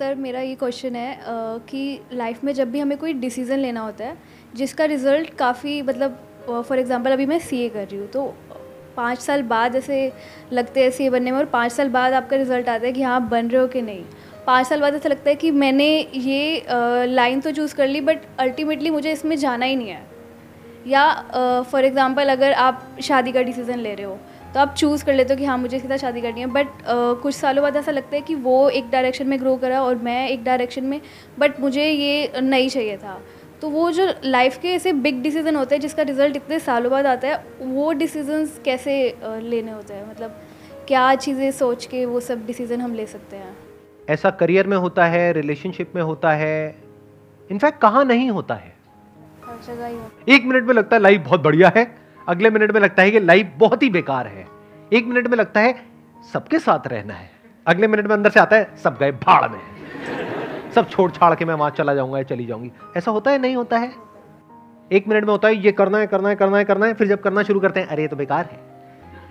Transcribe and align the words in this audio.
Sir, 0.00 0.14
मेरा 0.14 0.40
ये 0.40 0.54
question 0.54 0.94
है 0.96 1.18
कि 1.68 1.80
लाइफ 2.12 2.44
में 2.44 2.52
जब 2.54 2.70
भी 2.70 2.80
हमें 2.80 2.96
कोई 2.98 3.12
डिसीज़न 3.14 3.58
लेना 3.58 3.80
होता 3.80 4.04
है, 4.04 4.16
जिसका 4.54 4.84
रिज़ल्ट 4.84 5.34
काफ़ी 5.38 5.80
मतलब 5.82 6.16
फॉर 6.68 6.78
एग्जांपल 6.78 7.12
अभी 7.12 7.26
मैं 7.26 7.38
सीए 7.38 7.68
कर 7.68 7.86
रही 7.86 7.98
हूँ 7.98 8.06
तो 8.08 8.22
पाँच 8.96 9.18
साल 9.18 9.42
बाद 9.42 9.76
ऐसे 9.76 10.00
लगते 10.52 10.82
हैं 10.82 10.90
सीए 10.90 11.10
बनने 11.10 11.30
में 11.30 11.38
और 11.38 11.44
पाँच 11.46 11.72
साल 11.72 11.88
बाद 11.88 12.12
आपका 12.12 12.36
रिज़ल्ट 12.36 12.68
आता 12.68 12.86
है 12.86 12.92
कि 12.92 13.02
हाँ 13.02 13.14
आप 13.16 13.28
बन 13.30 13.48
रहे 13.48 13.60
हो 13.62 13.68
कि 13.68 13.82
नहीं। 13.82 14.04
पाँच 14.46 14.66
साल 14.66 14.80
बाद 14.80 14.94
ऐसा 14.94 15.08
लगता 15.08 15.30
है 15.30 15.36
कि 15.36 15.50
मैंने 15.50 15.88
ये 16.14 16.64
लाइन 17.06 17.40
तो 17.40 17.52
चूज़ 17.52 17.74
कर 17.74 17.88
ली 17.88 18.00
बट 18.00 18.24
अल्टीमेटली 18.40 18.90
मुझे 18.90 19.12
इसमें 19.12 19.36
जाना 19.36 19.66
ही 19.66 19.76
नहीं 19.76 19.88
है। 19.88 20.02
या 20.86 21.14
फॉर 21.70 21.80
uh, 21.80 21.86
एग्ज़ाम्पल 21.86 22.28
अगर 22.28 22.52
आप 22.52 22.96
शादी 23.02 23.32
का 23.32 23.42
डिसीज़न 23.42 23.78
ले 23.78 23.94
रहे 23.94 24.06
हो 24.06 24.18
तो 24.54 24.60
आप 24.60 24.74
चूज़ 24.74 25.04
कर 25.04 25.14
लेते 25.14 25.34
हो 25.34 25.38
कि 25.38 25.44
हाँ 25.44 25.56
मुझे 25.58 25.76
इसके 25.76 25.88
साथ 25.88 25.98
शादी 25.98 26.20
करनी 26.20 26.40
है 26.40 26.46
बट 26.46 26.66
uh, 26.66 27.20
कुछ 27.22 27.34
सालों 27.34 27.62
बाद 27.62 27.76
ऐसा 27.76 27.92
लगता 27.92 28.16
है 28.16 28.22
कि 28.22 28.34
वो 28.34 28.68
एक 28.70 28.90
डायरेक्शन 28.90 29.26
में 29.26 29.38
ग्रो 29.40 29.56
करा 29.56 29.82
और 29.82 29.96
मैं 29.96 30.28
एक 30.28 30.44
डायरेक्शन 30.44 30.84
में 30.84 31.00
बट 31.38 31.60
मुझे 31.60 31.84
ये 31.84 32.40
नहीं 32.40 32.68
चाहिए 32.68 32.96
था। 32.96 33.20
तो 33.60 33.68
वो 33.70 33.90
जो 33.90 34.06
लाइफ 34.24 34.58
के 34.58 34.68
ऐसे 34.68 34.92
बिग 34.94 35.22
डिसीज़न 35.22 35.56
होते 35.56 35.74
हैं 35.74 35.80
जिसका 35.82 36.02
रिज़ल्ट 36.02 36.36
इतने 36.36 36.58
सालों 36.58 36.90
बाद 36.90 37.06
आता 37.06 37.28
है 37.28 37.44
वो 37.60 37.92
डिसीजंस 37.92 38.60
कैसे 38.64 38.96
लेने 39.24 39.72
होते 39.72 39.94
हैं? 39.94 40.08
मतलब 40.10 40.40
क्या 40.88 41.14
चीज़ें 41.16 41.50
सोच 41.52 41.84
के 41.86 42.04
वो 42.06 42.20
सब 42.20 42.46
डिसीज़न 42.46 42.80
हम 42.80 42.94
ले 42.94 43.06
सकते 43.06 43.36
हैं? 43.36 43.56
ऐसा 44.08 44.30
करियर 44.32 44.66
में 44.66 44.76
होता 44.76 45.06
है 45.06 45.32
रिलेशनशिप 45.32 45.94
में 45.94 46.02
होता 46.02 46.32
है 46.32 46.76
इनफैक्ट 47.50 47.80
कहाँ 47.80 48.04
नहीं 48.04 48.30
होता 48.30 48.54
है। 48.54 48.72
एक 50.28 50.44
मिनट 50.44 50.64
में 50.64 50.74
लगता 50.74 50.96
है 50.96 51.02
लाइफ 51.02 51.20
बहुत 51.20 51.42
बढ़िया 51.42 51.72
है। 51.76 51.96
अगले 52.28 52.50
मिनट 52.50 52.72
में 52.72 52.80
लगता 52.80 53.02
है 53.02 53.10
कि 53.10 53.20
लाइफ 53.20 53.52
बहुत 53.56 53.82
ही 53.82 53.90
बेकार 53.90 54.26
है। 54.26 54.46
एक 54.92 55.06
मिनट 55.06 55.26
में 55.26 55.38
लगता 55.38 55.60
है 55.60 55.82
सबके 56.32 56.58
साथ 56.58 56.86
रहना 56.86 57.14
है। 57.14 57.30
अगले 57.66 57.86
मिनट 57.86 58.06
में 58.06 58.16
अंदर 58.16 58.30
से 58.30 58.40
आता 58.40 58.56
है, 58.56 58.76
सब 58.76 58.98
गए 58.98 59.12
भाड़ 59.12 59.48
में। 59.48 59.60
सब 60.74 60.88
छोड़ 60.88 61.10
छाड़ 61.10 61.34
के 61.34 61.44
मैं 61.44 61.54
वहाँ 61.54 61.70
चला 61.70 61.94
जाऊँगा, 61.94 62.18
या 62.18 62.22
चली 62.22 62.46
जाऊँगी। 62.46 62.72
ऐसा 62.96 63.10
होता 63.10 63.30
है, 63.30 63.38
नहीं 63.38 63.56
होता 63.56 63.78
है? 63.78 63.92
एक 64.92 65.08
मिनट 65.08 65.24
में 65.24 65.30
होता 65.30 65.48
है, 65.48 65.54
ये 65.54 65.72
करना 65.72 65.98
है 65.98 66.06
करना 66.06 66.28
है 66.28 66.34
करना 66.34 66.58
है 66.58 66.64
करना 66.64 66.86
है, 66.86 66.94
फिर 66.94 67.08
जब 67.08 67.20
करना 67.20 67.42
शुरू 67.42 67.60
करते 67.60 67.80
हैं, 67.80 67.86
अरे, 67.86 68.02
ये 68.02 68.08
तो 68.08 68.16
बेकार 68.16 68.44
है। 68.44 68.60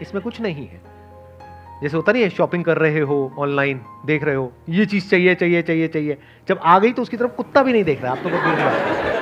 इसमें 0.01 0.23
कुछ 0.23 0.41
नहीं 0.41 0.67
है। 0.67 0.81
जैसे 1.81 1.97
होता 1.97 2.11
नहीं 2.11 2.23
है 2.23 2.29
शॉपिंग 2.29 2.63
कर 2.63 2.77
रहे 2.77 2.99
हो 2.99 3.35
ऑनलाइन 3.39 3.81
देख 4.05 4.23
रहे 4.23 4.35
हो, 4.35 4.53
ये 4.69 4.85
चीज़ 4.85 5.09
चाहिए 5.09 5.35
चाहिए 5.35 5.61
चाहिए 5.61 5.87
चाहिए। 5.87 6.17
जब 6.47 6.59
आ 6.63 6.79
गई 6.79 6.91
तो 6.91 7.01
उसकी 7.01 7.17
तरफ़ 7.17 7.31
कुत्ता 7.31 7.63
भी 7.63 7.73
नहीं 7.73 7.83
देख 7.83 8.03
रहा, 8.03 8.11
आप 8.11 8.17
तो 8.17 9.18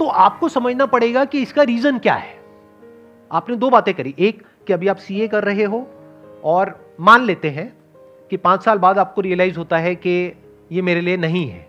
तो 0.00 0.06
आपको 0.06 0.48
समझना 0.48 0.86
पड़ेगा 0.86 1.24
कि 1.24 1.42
इसका 1.42 1.62
रीजन 1.62 1.98
क्या 1.98 2.14
है। 2.14 2.40
आपने 3.32 3.56
दो 3.56 3.70
बातें 3.70 3.94
करी। 3.94 4.14
एक, 4.18 4.42
कि 4.66 4.72
अभी 4.72 4.88
आप 4.88 4.96
सीए 4.96 5.28
कर 5.28 5.44
रहे 5.44 5.64
हो 5.64 5.90
और 6.44 6.94
मान 7.00 7.24
लेते 7.24 7.50
हैं 7.50 7.76
कि 8.30 8.36
पाँच 8.36 8.64
साल 8.64 8.78
बाद 8.78 8.98
आपको 8.98 9.20
रियलाइज़ 9.20 9.58
होता 9.58 9.78
है 9.78 9.94
कि 9.94 10.32
ये 10.72 10.82
मेरे 10.82 11.00
लिए 11.00 11.16
नहीं 11.16 11.48
है। 11.50 11.68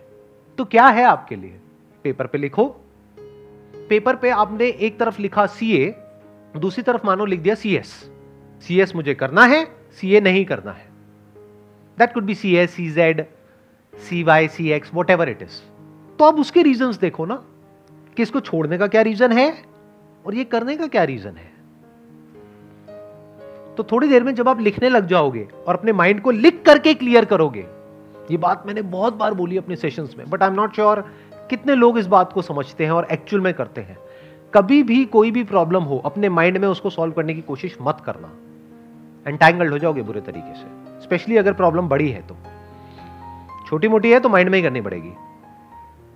तो 0.57 0.65
क्या 0.65 0.87
है 0.87 1.03
आपके 1.03 1.35
लिए? 1.35 1.59
पेपर 2.03 2.27
पे 2.27 2.37
लिखो। 2.37 2.65
पेपर 3.89 4.15
पे 4.15 4.29
आपने 4.29 4.65
एक 4.65 4.99
तरफ़ 4.99 5.21
लिखा 5.21 5.45
सीए 5.45 5.95
दूसरी 6.57 6.83
तरफ़ 6.83 7.05
मानो 7.05 7.25
लिख 7.25 7.39
दिया 7.39 7.55
सीएस 7.55 8.11
सीएस 8.67 8.95
मुझे 8.95 9.13
करना 9.15 9.45
है 9.45 9.65
सीए 9.91 10.21
नहीं 10.21 10.45
करना 10.45 10.71
है। 10.71 10.89
That 11.99 12.13
could 12.13 12.23
be 12.23 12.35
C 12.35 12.55
S 12.55 12.71
C 12.71 12.89
Z 12.91 13.25
C 13.93 14.23
Y 14.23 14.47
C 14.47 14.71
X 14.71 14.91
whatever 15.09 15.29
it 15.29 15.41
is 15.41 15.61
तो 16.17 16.25
अब 16.25 16.39
उसके 16.39 16.61
रीजंस 16.61 16.97
देखो 16.97 17.25
ना। 17.25 17.43
कि 18.17 18.23
इसको 18.23 18.39
छोड़ने 18.39 18.77
का 18.77 18.87
क्या 18.87 19.01
रीजन 19.01 19.31
है 19.31 19.51
और 20.25 20.35
ये 20.35 20.43
करने 20.43 20.75
का 20.77 20.87
क्या 20.87 21.03
रीजन 21.03 21.35
है? 21.37 21.49
तो 23.77 23.83
थोड़ी 23.83 24.07
देर 24.07 24.23
में 24.23 24.33
जब 24.35 24.49
आप 24.49 24.59
लिखने 24.59 24.89
लग 24.89 25.07
जाओगे 25.07 25.47
और 25.67 25.75
अपने 25.75 25.91
माइंड 25.93 26.21
को 26.21 26.31
लिख 26.31 26.61
करके 26.65 26.93
क्लियर 26.93 27.25
करोगे, 27.25 27.65
ये 28.31 28.37
बात 28.37 28.63
मैंने 28.67 28.81
बहुत 28.81 29.13
बार 29.13 29.33
बोली 29.33 29.57
अपने 29.57 29.75
सेशंस 29.75 30.15
में 30.17 30.29
but 30.29 30.43
I 30.43 30.49
am 30.49 30.55
not 30.55 30.75
sure 30.75 31.01
कितने 31.49 31.75
लोग 31.75 31.97
इस 31.97 32.07
बात 32.07 32.33
को 32.33 32.41
समझते 32.41 32.83
हैं 32.83 32.91
और 32.91 33.07
एक्चुअल 33.11 33.43
में 33.43 33.53
करते 33.53 33.81
हैं। 33.81 33.97
कभी 34.53 34.81
भी 34.83 35.03
कोई 35.05 35.31
भी 35.31 35.43
प्रॉब्लम 35.43 35.83
हो, 35.83 35.97
अपने 35.97 36.29
माइंड 36.29 36.57
में 36.57 36.67
उसको 36.67 36.89
सॉल्व 36.89 37.13
करने 37.13 37.33
की 37.33 37.41
कोशिश 37.41 37.77
मत 37.81 38.01
करना। 38.05 38.31
एंटैंगल्ड 39.25 39.71
हो 39.71 39.77
जाओगे 39.77 40.01
बुरे 40.01 40.21
तरीके 40.21 40.53
से 40.53 41.01
स्पेशली 41.01 41.37
अगर 41.37 41.53
प्रॉब्लम 41.53 41.89
बड़ी 41.89 42.09
है 42.09 42.21
तो। 42.27 42.37
छोटी 43.67 43.87
मोटी 43.87 44.11
है 44.11 44.19
तो 44.19 44.29
माइंड 44.29 44.49
में 44.49 44.57
ही 44.57 44.63
करनी 44.63 44.81
पड़ेगी। 44.81 45.13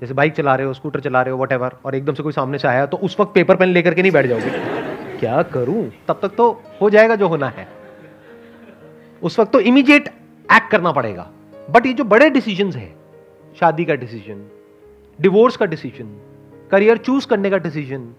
जैसे 0.02 0.14
बाइक 0.14 0.34
चला 0.34 0.56
रहे 0.56 0.68
हो 0.68 0.74
स्कूटर 0.74 1.00
चला 1.00 1.22
रहे 1.22 1.34
हो 1.34 1.44
वट 1.44 1.54
और 1.86 1.96
एकदम 1.96 2.14
से 2.14 2.24
कोई 2.24 2.34
सामने 2.34 2.58
से 2.58 2.68
आया 2.68 2.86
तो 2.86 2.98
उस 2.98 3.20
वक्त 3.20 3.32
पेपर 3.34 3.56
पेन 3.56 3.70
लेकर 3.70 3.94
के 3.94 4.02
नहीं 4.02 4.12
बैठ 4.12 4.26
जाओगे। 4.26 4.50
क्या 5.20 5.42
करूँ? 5.44 5.90
तब 6.08 6.20
तक 6.22 6.36
तो 6.36 6.50
हो 6.82 6.90
जाएगा 6.90 7.16
जो 7.16 7.28
होना 7.28 7.50
है। 7.50 7.68
उस 9.22 9.40
वक्त 9.40 9.52
तो 9.52 9.60
इमीडिएट 9.62 10.08
एक्ट 10.50 10.70
करना 10.72 10.92
पड़ेगा। 10.92 11.30
बट 11.72 11.86
ये 11.86 11.94
जो 11.94 12.04
बड़े 12.04 12.30
डिसीज़न 12.30 12.72
है, 12.72 12.94
शादी 13.60 13.86
का 13.86 13.96
डिसीज़न 13.96 14.46
डिवोर्स 15.20 15.58
का 15.58 15.66
डिसीज़न 15.66 16.16
करियर 16.72 16.98
चूज़ 16.98 17.28
करने 17.28 17.50
का 17.50 17.58
डिसीज़न 17.58 18.14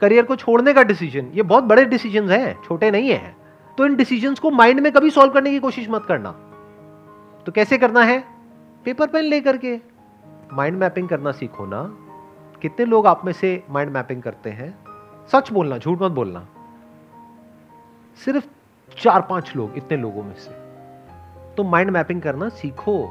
करियर 0.00 0.24
को 0.24 0.36
छोड़ने 0.36 0.72
का 0.74 0.82
डिसीज़न 0.82 1.30
ये 1.34 1.42
बहुत 1.42 1.64
बड़े 1.64 1.84
डिसीज़न 1.84 2.30
हैं, 2.30 2.58
छोटे 2.68 2.90
नहीं 2.90 3.10
है। 3.10 3.36
तो 3.78 3.86
इन 3.86 3.96
डिसीज़न 3.96 4.34
को 4.34 4.50
माइंड 4.50 4.80
में 4.80 4.90
कभी 4.92 5.10
सॉल्व 5.10 5.32
करने 5.32 5.50
की 5.50 5.58
कोशिश 5.58 5.88
मत 5.90 6.04
करना। 6.08 6.30
तो 7.46 7.52
कैसे 7.52 7.78
करना 7.78 8.02
है? 8.02 8.24
पेपर 8.84 9.06
पेन 9.06 9.24
लेकर 9.24 9.56
के। 9.56 9.76
माइंड 10.52 10.78
मैपिंग 10.78 11.08
करना 11.08 11.32
सीखो 11.32 11.66
ना। 11.66 11.96
कितने 12.62 12.86
लोग 12.86 13.06
आप 13.06 13.24
में 13.24 13.32
से 13.32 13.64
माइंड 13.70 13.92
मैपिंग 13.92 14.22
करते 14.22 14.50
हैं? 14.50 14.78
सच 15.32 15.52
बोलना, 15.52 15.78
झूठ 15.78 16.02
मत 16.02 16.12
बोलना। 16.12 16.46
सिर्फ़ 18.24 18.46
चार 18.98 19.22
पाँच 19.22 19.56
लोग, 19.56 19.72
इतने 19.76 19.96
लोगों 19.96 20.22
में 20.22 20.34
से। 20.34 20.50
तो 21.54 21.64
माइंड 21.64 21.90
मैपिंग 21.90 22.22
करना 22.22 22.48
सीखो। 22.48 23.08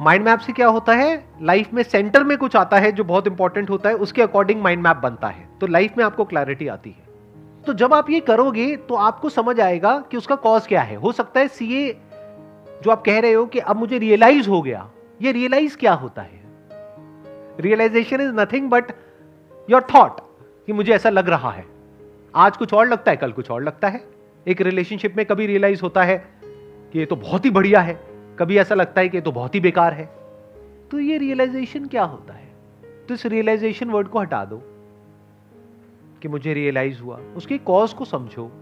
माइंड 0.00 0.24
मैप 0.24 0.38
से 0.38 0.52
क्या 0.52 0.68
होता 0.68 0.92
है? 0.92 1.24
लाइफ 1.42 1.72
में 1.72 1.82
सेंटर 1.82 2.24
में 2.24 2.38
कुछ 2.38 2.56
आता 2.56 2.78
है 2.78 2.92
जो 2.92 3.04
बहुत 3.04 3.26
इंपॉर्टेंट 3.26 3.70
होता 3.70 3.88
है, 3.88 3.94
उसके 3.94 4.22
अकॉर्डिंग 4.22 4.62
माइंड 4.62 4.82
मैप 4.82 4.96
बनता 4.96 5.28
है। 5.28 5.48
तो 5.60 5.66
लाइफ 5.66 5.94
में 5.98 6.04
आपको 6.04 6.24
क्लैरिटी 6.24 6.68
आती 6.68 6.90
है। 6.90 7.04
तो 7.62 7.72
जब 7.72 7.94
आप 7.94 8.10
ये 8.10 8.20
करोगे 8.20 8.76
तो 8.76 8.94
आपको 8.94 9.28
समझ 9.28 9.60
आएगा 9.60 10.04
कि 10.10 10.16
उसका 10.16 10.36
कॉज 10.36 10.66
क्या 10.66 10.82
है। 10.82 10.96
हो 10.96 11.12
सकता 11.12 11.40
है 11.40 11.48
सीए 11.48 12.00
जो 12.82 12.90
आप 12.90 13.02
कह 13.06 13.20
रहे 13.20 13.32
हो 13.32 13.46
कि 13.46 13.58
अब 13.58 13.76
मुझे 13.76 13.98
रियलाइज़ 13.98 14.48
हो 14.48 14.62
गया। 14.62 14.90
ये 15.24 15.32
रियलाइज़ 15.32 15.76
क्या 15.76 15.92
होता 15.92 16.22
है? 16.22 16.40
Realization 17.60 18.20
is 18.20 18.32
nothing 18.32 18.70
but 18.70 18.84
your 19.70 19.86
thought 19.94 20.20
कि 20.66 20.72
मुझे 20.72 20.92
ऐसा 20.92 21.10
लग 21.10 21.28
रहा 21.28 21.50
है। 21.50 21.66
आज 22.34 22.56
कुछ 22.56 22.74
और 22.74 22.88
लगता 22.88 23.10
है, 23.10 23.16
कल 23.16 23.32
कुछ 23.32 23.50
और 23.50 23.62
लगता 23.62 23.88
है। 23.88 24.08
एक 24.48 24.60
रिलेशनशिप 24.60 25.16
में 25.16 25.26
कभी 25.26 25.46
रियलाइज़ 25.46 25.82
होता 25.82 26.02
है 26.02 26.24
कि 26.92 26.98
ये 26.98 27.06
तो 27.06 27.16
बहुत 27.16 27.44
ही 27.44 27.50
बढ़िया 27.50 27.80
है। 27.80 28.00
कभी 28.38 28.58
ऐसा 28.58 28.74
लगता 28.74 29.00
है 29.00 29.08
कि 29.08 29.16
ये 29.16 29.20
तो 29.20 29.32
बहुत 29.32 29.54
ही 29.54 29.60
बेकार 29.60 29.92
है। 29.92 30.04
तो 30.90 30.98
ये 30.98 31.18
रियलाइजेशन 31.18 31.86
क्या 31.86 32.04
होता 32.04 32.34
है? 32.34 32.52
तो 33.08 33.14
इस 33.14 33.26
रियलाइजेशन 33.26 33.90
वर्ड 33.90 34.08
को 34.08 34.18
हटा 34.18 34.44
दो 34.44 34.62
कि 36.22 36.28
मुझे 36.28 36.54
रियलाइज़ 36.54 37.00
हुआ। 37.00 37.20
उसके 37.36 37.58
कॉज 37.58 37.92
को 37.92 38.04
समझो। 38.04 38.52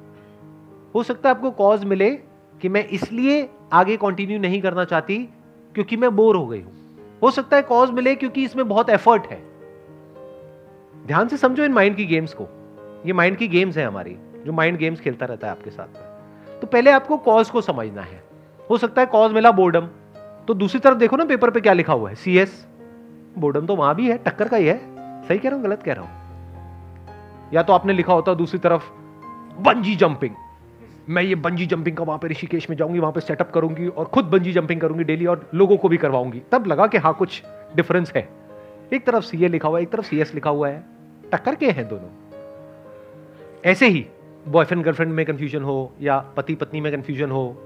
हो 0.95 1.03
सकता 1.03 1.29
है 1.29 1.35
आपको 1.35 1.51
कॉज 1.51 1.85
मिले 1.85 2.11
कि 2.61 2.69
मैं 2.69 2.89
इसलिए 2.89 3.51
आगे 3.73 3.97
कंटिन्यू 3.97 4.39
नहीं 4.39 4.63
करना 4.63 4.85
चाहती 4.85 5.29
क्योंकि 5.75 5.97
मैं 5.97 6.15
बोर 6.17 6.37
हो 6.37 6.47
गई 6.47 6.61
हूँ। 6.61 6.73
हो 7.23 7.31
सकता 7.31 7.57
है 7.57 7.63
कॉज 7.63 7.91
मिले 7.91 8.15
क्योंकि 8.15 8.45
इसमें 8.45 8.69
बहुत 8.69 8.91
एफर्ट 8.91 9.27
है। 9.27 9.41
ध्यान 11.07 11.29
से 11.29 11.37
समझो 11.37 11.65
इन 11.65 11.73
माइंड 11.73 11.97
की 11.97 12.07
गेम्स 12.07 12.35
को। 12.35 12.47
ये 13.07 13.13
माइंड 13.13 13.37
की 13.37 13.49
गेम्स 13.49 13.77
है 13.77 13.87
हमारी, 13.87 14.17
जो 14.47 14.53
माइंड 14.53 14.79
गेम्स 14.79 15.01
खेलता 15.01 15.27
रहता 15.27 15.47
है 15.47 15.51
आपके 15.51 15.71
साथ 15.71 15.87
में। 15.87 16.61
तो 16.61 16.67
पहले 16.67 16.91
आपको 16.91 17.17
कॉज 17.19 17.51
को 17.51 17.61
समझना 17.61 18.03
है। 18.03 18.23
हो 18.71 18.79
सकता 18.79 19.01
है 19.01 19.07
कॉज 19.07 19.33
मिला 19.33 19.51
बोर्डम 19.51 19.89
तो 20.49 20.55
दूसरी 20.55 20.81
तरफ़ 20.81 20.99
देखो 20.99 21.17
ना 21.17 21.25
पेपर 21.25 21.51
पे 21.51 21.61
क्या 21.61 21.73
लिखा 21.73 21.93
हुआ 21.93 22.09
है। 22.09 22.15
सी 22.15 22.37
एस 22.39 22.67
बोर्डम 23.39 23.67
तो 23.67 23.77
वहाँ 23.77 23.95
भी 23.95 24.09
है, 24.11 24.19
टक्कर 24.19 24.49
का 24.49 24.57
ही 24.57 24.67
है। 24.67 24.79
सही 25.23 25.39
कह 25.39 25.49
रहा 25.49 25.57
हूँ, 25.57 25.65
गलत 25.65 25.83
कह 25.83 25.93
रहा 25.93 26.05
हूँ। 26.05 27.51
या 27.55 27.63
तो 27.63 27.73
आपने 27.73 27.93
लिखा 27.93 28.13
होता 28.13 28.35
दूसरी 28.35 28.59
तरफ़ 28.59 28.91
बंजी 29.61 29.95
जंपिंग 29.97 30.35
मैं 31.09 31.23
ये 31.23 31.35
बंजी 31.35 31.67
जंपिंग 31.67 31.97
का 31.97 32.05
वहाँ 32.05 32.19
पे 32.19 32.29
ऋषिकेश 32.29 32.71
में 32.71 32.77
जाऊँगी, 32.77 32.99
वहाँ 32.99 33.13
पे 33.13 33.21
सेटअप 33.21 33.51
करूँगी 33.55 33.89
और 33.89 34.05
खुद 34.05 34.25
बंजी 34.25 34.53
जंपिंग 34.53 34.81
करूँगी 34.81 35.05
डेली 35.05 35.27
और 35.27 35.51
लोगों 35.55 35.77
को 35.77 35.89
भी 35.89 35.97
करवाऊँगी। 35.97 36.43
तब 36.53 36.67
लगा 36.67 36.87
कि 36.87 36.99
हाँ 36.99 37.15
कुछ 37.15 37.43
डिफरेंस 37.77 38.13
है। 38.17 38.29
एक 38.93 39.07
तरफ़ 39.07 39.25
सीए 39.25 39.49
लिखा 39.49 39.69
हुआ 39.69 39.79
है, 39.79 39.83
एक 39.83 39.91
तरफ़ 39.91 40.07
सीएस 40.07 40.35
लिखा 40.35 40.51
हुआ 40.51 40.69
है। 40.69 40.85
टक्कर 41.33 41.55
के 41.55 41.71
हैं 41.71 41.89
दोनों। 41.89 42.09
ऐसे 43.65 43.89
ही 43.89 44.07
बॉयफ्रेंड 44.49 44.85
गर्लफ्रेंड 44.85 45.13
में 45.13 45.25
कन्फ्यूज़न 45.27 45.63
हो 45.63 45.93
या 46.01 46.19
पति 46.37 46.55
पत्नी 46.55 46.81
में 46.81 46.93
कन्फ्यूज़न 46.93 47.31
हो 47.31 47.57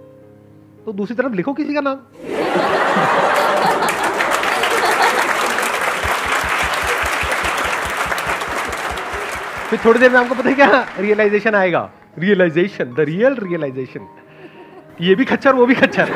तो 0.86 0.92
दूसरी 0.92 1.16
तरफ़ 1.16 1.32
लिखो 1.32 1.52
किसी 1.52 1.74
का 1.74 1.80
नाम। 1.80 1.96
फिर 9.70 9.78
थोड़ी 9.84 10.00
देर 10.00 10.10
में 10.10 10.18
आपको 10.18 10.34
पता 10.34 10.48
है 10.48 10.54
क्या 10.54 10.86
रियलाइजेशन 10.98 11.54
आएगा। 11.54 11.90
रियलाइजेशन 12.18 12.94
द 12.94 13.00
रियल 13.00 13.34
रियलाइजेशन 13.34 14.06
ये 15.00 15.14
भी 15.14 15.24
खच्चर, 15.24 15.54
वो 15.54 15.66
भी 15.66 15.74
खच्चर। 15.74 16.10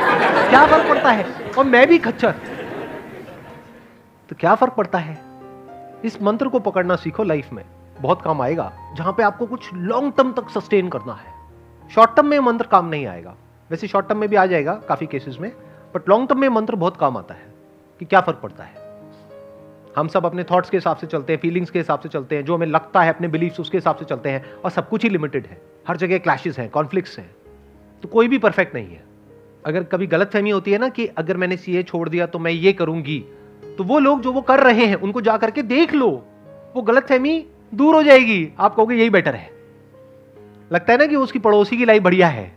क्या 0.49 0.67
फ़र्क 0.67 0.89
पड़ता 0.89 1.11
है? 1.11 1.25
और 1.59 1.65
मैं 1.65 1.87
भी 1.89 1.99
खच्चर। 1.99 2.35
तो 4.29 4.37
क्या 4.41 4.55
फ़र्क 4.55 4.73
पड़ता 4.73 4.99
है? 4.99 5.19
इस 6.05 6.23
मंत्र 6.23 6.49
को 6.49 6.59
पकड़ना 6.59 6.97
सीखो 6.97 7.23
लाइफ 7.23 7.53
में। 7.53 7.65
बहुत 8.01 8.23
काम 8.23 8.43
आएगा, 8.43 8.73
जहाँ 8.97 9.13
पे 9.13 9.23
आपको 9.23 9.47
कुछ 9.47 9.75
लॉन्ग 9.75 10.13
टर्म 10.17 10.33
तक 10.33 10.49
सस्टेन 10.51 10.89
करना 10.89 11.15
है। 11.15 11.35
शॉर्ट 11.91 12.17
टर्म 12.17 12.27
में 12.27 12.39
मंत्र 12.39 12.67
काम 12.67 12.87
नहीं 12.87 13.07
आएगा। 13.07 13.35
वैसे 13.71 13.87
शॉर्ट 13.87 14.09
टर्म 14.09 14.19
में 14.19 14.29
भी 14.29 14.37
आ 14.37 14.47
जाएगा 14.47 14.75
काफ़ी 14.89 15.07
केसेस 15.07 15.37
में 15.41 15.53
बट 15.95 16.09
लॉन्ग 16.09 16.29
टर्म 16.29 16.41
में 16.41 16.49
मंत्र 16.49 16.77
बहुत 16.77 16.97
काम 16.97 17.17
आता 17.17 17.35
है, 17.35 17.47
कि 18.01 18.05
क्या 18.05 18.21
फ़र्क 18.21 18.39
पड़ता 18.39 18.65
है। 18.65 18.89
हम 19.97 20.09
सब 20.09 20.27
अपने 20.27 20.45
थॉट्स 20.45 20.71
के 20.71 20.77
हिसाब 20.77 20.97
से 20.97 21.07
चलते 21.07 21.33
हैं 21.33 21.41
फीलिंग्स 21.41 21.71
के 21.71 21.79
हिसाब 21.79 22.01
से 22.01 22.09
चलते 22.09 22.37
हैं, 22.37 22.45
जो 22.45 22.55
हमें 22.55 22.67
लगता 22.67 23.03
है, 23.03 23.09
अपने 23.09 23.29
बिलीफ्स 23.29 23.61
उसके 23.61 23.79
हिसाब 23.79 23.97
से 23.97 24.05
चलते 24.05 24.29
हैं, 24.29 24.53
और 24.53 24.71
सब 24.71 24.89
कुछ 24.89 25.03
ही 25.03 25.09
लिमिटेड 25.09 25.47
है। 25.47 25.61
हर 25.87 25.97
जगह 25.97 26.19
क्लैशेस 26.19 26.59
हैं 26.59 26.69
कॉन्फ्लिक्ट्स 26.71 27.19
हैं 27.19 27.31
तो 28.03 28.09
कोई 28.09 28.29
भी 28.29 28.39
परफेक्ट 28.39 28.75
नहीं 28.75 28.87
है। 28.87 29.03
अगर 29.65 29.83
कभी 29.85 30.07
गलत 30.07 30.31
फहमी 30.33 30.51
होती 30.51 30.73
है 30.73 30.79
ना 30.79 30.89
कि 30.89 31.07
अगर 31.19 31.37
मैंने 31.37 31.57
सीए 31.57 31.83
छोड़ 31.83 32.09
दिया 32.09 32.27
तो 32.27 32.39
मैं 32.39 32.53
ये 32.53 32.73
करूँगी 32.73 33.19
तो 33.79 33.85
वो 33.85 33.99
लोग 33.99 34.21
जो 34.23 34.33
वो 34.33 34.41
कर 34.43 34.61
रहे 34.61 34.85
हैं, 34.87 34.95
उनको 34.97 35.21
जा 35.21 35.37
करके 35.37 35.63
देख 35.65 35.95
लो, 35.95 36.09
वो 36.77 36.83
गलत 36.83 37.07
फहमी 37.09 37.45
दूर 37.73 37.95
हो 37.95 38.03
जाएगी। 38.03 38.49
आप 38.59 38.75
कहोगे 38.75 38.97
यही 38.97 39.11
बेटर 39.11 39.35
है। 39.35 39.51
लगता 40.71 40.93
है 40.93 40.99
ना 40.99 41.07
कि 41.07 41.17
उसकी 41.17 41.39
पड़ोसी 41.39 41.77
की 41.77 41.85
लाइफ 41.85 42.03
बढ़िया 42.03 42.29
है 42.29 42.53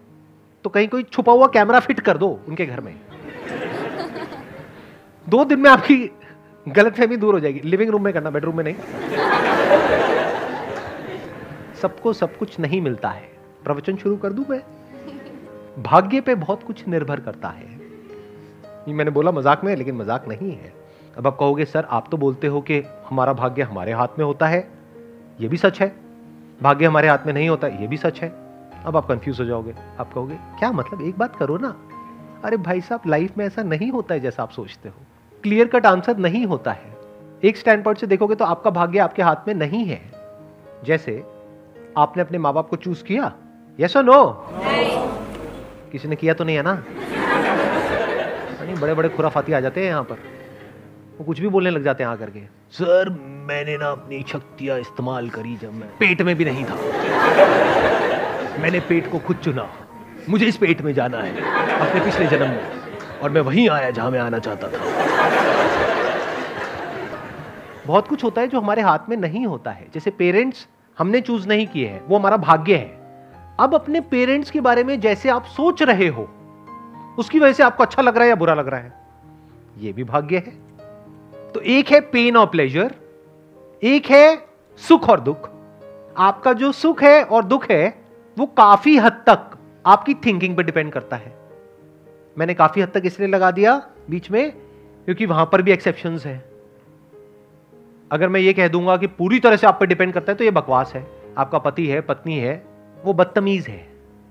तो 0.66 0.70
कहीं 0.70 0.88
कोई 0.88 1.04
छुपा 1.04 1.32
हुआ 1.32 1.48
कैमरा 1.48 1.80
फिट 1.80 2.00
कर 2.00 2.18
दो 2.18 2.28
उनके 2.48 2.66
घर 2.66 2.82
में। 2.82 2.96
दो 5.28 5.44
दिन 5.46 5.60
में 5.60 5.70
आपकी 5.70 5.96
गलत 6.66 6.96
फहमी 6.96 7.18
दूर 7.18 7.34
हो 7.34 7.40
जाएगी। 7.40 7.60
लिविंग 7.64 7.90
रूम 7.90 8.04
में 8.04 8.14
करना 8.14 8.30
बेडरूम 8.30 8.58
में 8.58 8.64
नहीं। 8.64 8.76
सबको 11.84 12.14
सब 12.14 12.38
कुछ 12.38 12.60
नहीं 12.60 12.82
मिलता 12.82 13.10
है। 13.10 13.28
प्रवचन 13.64 13.96
शुरू 13.96 14.18
कर 14.18 14.34
दू 14.34 14.46
मैं? 14.50 14.62
भाग्य 15.84 16.22
पे 16.22 16.36
बहुत 16.36 16.64
कुछ 16.64 16.88
निर्भर 16.88 17.20
करता 17.20 17.50
है। 17.50 17.66
ये 18.88 18.94
मैंने 18.94 19.12
बोला 19.12 19.32
मज़ाक 19.32 19.64
में, 19.64 19.76
लेकिन 19.76 19.96
मज़ाक 19.96 20.28
नहीं 20.28 20.52
है। 20.52 20.74
अब 21.18 21.28
आप 21.28 21.38
कहोगे, 21.40 21.66
सर, 21.66 21.86
आप 21.90 22.08
तो 22.12 22.18
बोलते 22.18 22.48
हो 22.48 22.62
कि 22.62 22.82
हमारा 23.10 23.34
भाग्य 23.34 23.62
हमारे 23.62 23.92
हाथ 23.92 24.20
में 24.20 24.26
होता 24.26 24.48
है। 24.48 24.68
ये 25.40 25.48
भी 25.48 25.58
सच 25.58 25.82
है। 25.82 25.92
भाग्य 26.62 26.86
हमारे 26.86 27.08
हाथ 27.08 27.26
में 27.26 27.34
नहीं 27.34 27.50
होता, 27.50 27.68
ये 27.68 27.88
भी 27.88 27.98
सच 27.98 28.22
है। 28.22 28.30
अब 28.86 28.98
आप 28.98 29.08
कंफ्यूज 29.08 29.40
हो 29.40 29.46
जाओगे। 29.46 29.74
आप 30.00 30.14
कहोगे, 30.14 30.36
क्या 30.60 30.72
मतलब? 30.72 31.02
एक 31.02 31.18
बात 31.18 31.36
करो 31.36 31.58
ना। 31.58 31.76
अरे 32.44 32.58
भाई 32.58 32.82
साहब 32.82 33.02
लाइफ 33.08 33.38
में 33.38 33.46
ऐसा 33.46 33.64
नहीं 33.64 33.92
होता 33.92 34.14
है 34.14 34.20
जैसा 34.20 34.44
आप 34.44 34.52
सोचते 34.52 34.90
हो। 34.90 34.96
क्लियर 35.44 35.68
कट 35.68 35.86
आंसर 35.86 36.18
नहीं 36.18 36.46
होता 36.46 36.72
है। 36.72 36.92
एक 37.44 37.58
स्टैंड 37.58 37.84
पॉइंट 37.84 38.00
से 38.00 38.08
देखोगे 38.08 38.36
तो 38.36 38.46
आपका 38.46 38.70
भाग्य 38.72 39.00
आपके 39.00 39.22
हाथ 39.22 39.48
में 39.48 39.54
नहीं 39.56 39.86
है। 39.86 40.02
जैसे 40.86 41.24
आपने 41.98 42.24
अपने 42.24 42.38
माँ 42.38 42.54
बाप 42.54 42.70
को 42.70 42.76
चूज़ 42.76 43.04
किया? 43.04 43.32
यस 43.80 43.98
और 43.98 44.04
नो 44.04 44.24
किसी 45.92 46.08
ने 46.08 46.16
किया 46.16 46.34
तो 46.34 46.44
नहीं 46.44 46.56
है 46.56 46.62
ना? 46.62 46.74
नहीं 48.62 48.76
बड़े 48.76 48.94
बड़े 48.94 49.10
खुराफाती 49.10 49.54
आ 49.54 49.60
जाते 49.60 49.82
हैं 49.82 49.88
यहाँ 49.88 50.04
पर। 50.04 50.18
वो 51.20 51.26
कुछ 51.26 51.40
भी 51.40 51.48
बोलने 51.48 51.70
लग 51.70 51.84
जाते 51.84 52.04
हैं 52.04 52.10
आकर 52.10 52.30
के 52.30 52.40
सर 52.74 53.10
मैंने 53.48 53.78
ना 53.78 53.90
अपनी 53.92 54.24
शक्तियाँ 54.30 54.80
इस्तेमाल 54.80 55.30
करी 55.30 55.56
जब 55.56 55.74
मैं 55.74 55.90
पेट 56.00 56.22
में 56.22 56.36
भी 56.36 56.46
नहीं 56.46 56.66
था। 56.66 56.76
मैंने 58.62 58.80
पेट 58.80 59.12
को 59.12 59.20
खुद 59.20 59.38
चुना। 59.38 59.68
मुझे 60.30 60.46
इस 60.46 60.58
पेट 60.58 60.82
में 60.82 60.94
जाना 60.94 61.18
है 61.18 61.32
अपने 61.80 62.02
पिछले 62.06 62.28
जन्म 62.28 62.50
में। 62.50 63.20
और 63.24 63.30
मैं 63.30 63.42
वहीं 63.42 63.70
आया 63.70 63.90
जहाँ 63.92 64.12
मैं 64.12 64.20
आना 64.20 64.40
चाहता 64.40 64.68
था। 64.68 64.80
बहुत 67.88 68.08
कुछ 68.08 68.24
होता 68.24 68.42
है 68.42 68.48
जो 68.48 68.60
हमारे 68.60 68.82
हाथ 68.82 69.10
में 69.10 69.18
नहीं 69.18 69.46
होता 69.46 69.72
है। 69.72 69.88
जैसे 69.94 70.12
पेरेंट्स 70.12 70.68
हमने 71.00 71.22
चूज़ 71.22 71.48
नहीं 71.48 71.68
किए 71.68 71.88
हैं, 71.88 72.02
वो 72.08 72.18
हमारा 72.18 72.38
भाग्य 72.38 72.76
है। 72.76 73.02
अब 73.60 73.76
अपने 73.76 74.02
पेरेंट्स 74.02 74.52
के 74.52 74.62
बारे 74.62 74.84
में 74.84 75.00
जैसे 75.00 75.30
आप 75.30 75.46
सोच 75.46 75.84
रहे 75.84 76.08
हो, 76.08 76.30
उसकी 77.20 77.40
वजह 77.40 77.54
से 77.54 77.64
आपको 77.64 77.84
अच्छा 77.84 78.02
लग 78.02 78.16
रहा 78.16 78.24
है 78.24 78.30
या 78.30 78.36
बुरा 78.36 78.54
लग 78.54 78.68
रहा 78.68 78.80
है? 78.80 78.94
ये 79.78 79.94
भी 79.94 80.04
भाग्य 80.04 80.38
है। 80.38 81.52
तो 81.52 81.60
एक 81.60 81.92
है 81.92 82.02
पेन 82.02 82.38
और 82.38 82.46
प्लेजर 82.46 82.94
एक 83.84 84.06
है 84.06 84.46
सुख 84.78 85.10
और 85.10 85.20
दुख। 85.20 85.50
आपका 86.18 86.54
जो 86.54 86.72
सुख 86.72 87.04
है 87.04 87.24
और 87.24 87.44
दुख 87.44 87.70
है, 87.72 88.06
वो 88.38 88.46
काफ़ी 88.46 88.98
हद 88.98 89.12
तक 89.12 89.58
आपकी 89.86 90.14
थिंकिंग 90.14 90.58
पे 90.58 90.64
डिपेंड 90.64 90.92
करता 90.92 91.16
है। 91.16 91.36
मैंने 92.38 92.54
काफ़ी 92.54 92.82
हद 92.82 92.90
तक 92.90 93.02
इसलिए 93.06 93.30
लगा 93.30 93.52
दिया 93.52 93.82
बीच 94.10 94.32
में, 94.32 94.52
क्योंकि 94.52 95.26
वहाँ 95.26 95.46
पर 95.46 95.62
भी 95.62 95.72
एक्सेप्शन 95.72 96.18
है। 96.18 96.53
अगर 98.14 98.30
मैं 98.30 98.40
ये 98.40 98.54
कह 98.54 98.68
दूँगा 98.68 98.96
कि 98.98 99.08
पूरी 99.08 99.40
तरह 99.40 99.56
से 99.56 99.68
आप 99.68 99.78
पर 99.80 99.86
डिपेंड 99.86 100.14
करता 100.14 100.32
है 100.32 100.38
तो 100.38 100.44
ये 100.44 100.52
बकवास 100.52 100.92
है। 100.96 101.06
आपका 101.38 101.58
पति 101.58 101.86
है, 101.88 102.02
पत्नी 102.02 102.38
है, 102.38 102.64
वो 103.04 103.14
बदतमीज 103.14 103.68
है। 103.68 103.88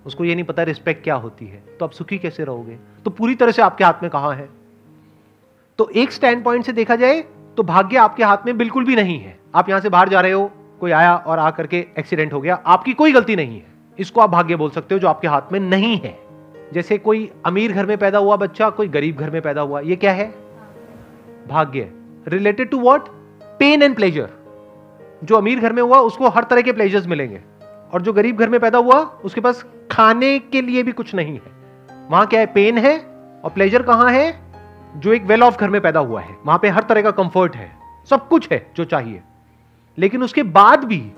उसको 0.06 0.24
ये 0.24 0.34
नहीं 0.34 0.44
पता 0.44 0.62
रिस्पेक्ट 0.62 1.02
क्या 1.04 1.14
होती 1.14 1.46
है। 1.46 1.62
तो 1.80 1.84
आप 1.84 1.90
सुखी 1.90 2.18
कैसे 2.18 2.44
रहोगे? 2.44 2.76
तो 3.04 3.10
पूरी 3.10 3.34
तरह 3.34 3.52
से 3.52 3.62
आपके 3.62 3.84
हाथ 3.84 4.02
में 4.02 4.10
कहाँ 4.10 4.34
है? 4.34 4.48
तो 5.78 5.88
एक 5.88 6.12
स्टैंड 6.12 6.44
पॉइंट 6.44 6.64
से 6.64 6.72
देखा 6.72 6.96
जाए 6.96 7.20
तो 7.56 7.62
भाग्य 7.62 7.96
आपके 7.96 8.24
हाथ 8.24 8.46
में 8.46 8.56
बिल्कुल 8.58 8.84
भी 8.84 8.96
नहीं 8.96 9.18
है। 9.18 9.38
आप 9.54 9.68
यहाँ 9.68 9.80
से 9.80 9.88
बाहर 9.88 10.08
जा 10.08 10.20
रहे 10.20 10.32
हो, 10.32 10.50
कोई 10.80 10.90
आया 10.90 11.14
और 11.16 11.38
आकर 11.38 11.66
के 11.66 11.86
एक्सीडेंट 11.98 12.32
हो 12.32 12.40
गया, 12.40 12.54
आपकी 12.54 12.92
कोई 12.92 13.12
गलती 13.12 13.36
नहीं 13.36 13.58
है। 13.60 13.66
इसको 13.98 14.20
आप 14.20 14.30
भाग्य 14.30 14.56
बोल 14.56 14.70
सकते 14.70 14.94
हो 14.94 14.98
जो 14.98 15.08
आपके 15.08 15.28
हाथ 15.28 15.52
में 15.52 15.58
नहीं 15.60 15.96
है। 15.98 16.18
जैसे 16.72 16.98
कोई 16.98 17.30
अमीर 17.46 17.72
घर 17.72 17.86
में 17.86 17.96
पैदा 17.98 18.18
हुआ 18.18 18.36
बच्चा, 18.36 18.70
कोई 18.70 18.88
गरीब 18.88 19.16
घर 19.16 19.30
में 19.30 19.42
पैदा 19.42 19.60
हुआ, 19.60 19.80
ये 19.80 19.96
क्या 19.96 20.12
है? 20.12 20.28
भाग्य। 21.48 21.90
Related 22.28 22.70
to 22.70 22.78
what 22.78 23.08
pain 23.62 23.82
and 23.82 23.96
pleasure 23.96 24.30
जो 25.24 25.36
अमीर 25.36 25.60
घर 25.60 25.72
में 25.72 25.82
हुआ, 25.82 25.98
उसको 25.98 26.28
हर 26.28 26.44
तरह 26.44 26.62
के 26.62 26.72
प्लेजर्स 26.72 27.06
मिलेंगे। 27.06 27.40
और 27.92 28.02
जो 28.02 28.12
गरीब 28.12 28.36
घर 28.36 28.48
में 28.48 28.60
पैदा 28.60 28.78
हुआ, 28.78 29.00
उसके 29.00 29.40
पास 29.40 29.66
खाने 29.90 30.38
के 30.38 30.62
लिए 30.62 30.82
भी 30.82 30.92
कुछ 30.92 31.14
नहीं 31.14 31.34
है। 31.34 31.52
वहाँ 32.10 32.26
क्या 32.26 32.40
है? 32.40 32.46
पेन 32.46 32.78
है। 32.78 32.98
और 33.44 33.50
प्लेजर 33.50 33.82
कहाँ 33.82 34.10
है? 34.10 34.40
जो 34.96 35.12
एक 35.12 35.24
वेल 35.24 35.42
ऑफ़ 35.42 35.58
घर 35.58 35.70
में 35.70 35.80
पैदा 35.80 36.00
हुआ 36.00 36.20
है। 36.20 36.36
वहाँ 36.46 36.58
पे 36.58 36.68
हर 36.68 36.82
तरह 36.82 37.02
का 37.02 37.10
कंफर्ट 37.10 37.56
है। 37.56 37.72
सब 38.10 38.28
कुछ 38.28 38.48
है 38.52 38.72
जो 38.76 38.84
चाहिए। 38.84 39.22
लेकिन 39.98 40.22
उसके 40.22 40.42
बाद 40.42 40.84
भी 40.84 41.12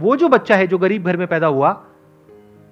वो 0.00 0.16
जो 0.16 0.28
बच्चा 0.28 0.56
है, 0.56 0.66
जो 0.66 0.78
गरीब 0.78 1.04
घर 1.04 1.16
में 1.16 1.26
पैदा 1.26 1.46
हुआ, 1.46 1.84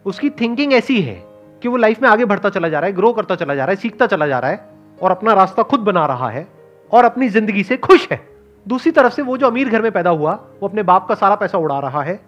उसकी 0.06 0.31
थिंकिंग 0.31 0.73
ऐसी 0.73 1.02
है 1.02 1.25
कि 1.62 1.69
वो 1.69 1.76
लाइफ 1.76 2.02
में 2.02 2.08
आगे 2.08 2.25
बढ़ता 2.25 2.50
चला 2.50 2.69
जा 2.69 2.81
रहा 2.81 2.87
है 2.87 2.96
ग्रो 2.96 3.12
करता 3.12 3.34
चला 3.34 3.55
जा 3.55 3.64
रहा 3.64 3.70
है, 3.70 3.76
सीखता 3.76 4.06
चला 4.06 4.26
जा 4.26 4.38
रहा 4.38 4.50
है 4.50 4.69
और 5.02 5.11
अपना 5.11 5.32
रास्ता 5.32 5.62
खुद 5.62 5.81
बना 5.81 6.06
रहा 6.06 6.29
है 6.29 6.49
और 6.93 7.05
अपनी 7.05 7.29
ज़िंदगी 7.29 7.62
से 7.62 7.76
खुश 7.76 8.08
है। 8.12 8.31
दूसरी 8.69 8.93
तरफ़ 8.93 9.12
से 9.12 9.23
वो 9.23 9.37
जो 9.37 9.47
अमीर 9.47 9.69
घर 9.69 9.82
में 9.82 9.93
पैदा 9.93 10.11
हुआ, 10.11 10.32
वो 10.32 10.69
अपने 10.69 10.82
बाप 10.82 11.09
का 11.09 11.14
सारा 11.14 11.35
पैसा 11.35 11.59
उड़ा 11.59 11.79
रहा 11.79 12.03
है। 12.03 12.20